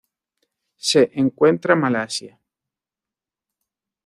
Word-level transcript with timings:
Se 0.89 1.11
encuentra 1.13 1.75
Malasia. 1.75 2.41